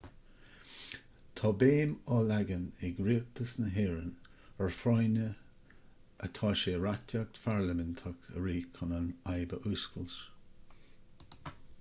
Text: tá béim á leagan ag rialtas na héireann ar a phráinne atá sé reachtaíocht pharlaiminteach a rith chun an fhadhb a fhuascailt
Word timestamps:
tá 1.39 1.49
béim 1.63 1.91
á 2.13 2.15
leagan 2.29 2.63
ag 2.87 3.01
rialtas 3.07 3.53
na 3.65 3.69
héireann 3.75 4.15
ar 4.29 4.69
a 4.69 4.73
phráinne 4.77 5.27
atá 6.29 6.49
sé 6.63 6.73
reachtaíocht 6.85 7.39
pharlaiminteach 7.45 8.33
a 8.39 8.45
rith 8.47 8.73
chun 8.79 8.97
an 9.03 9.13
fhadhb 9.29 9.55
a 9.61 9.61
fhuascailt 9.69 10.19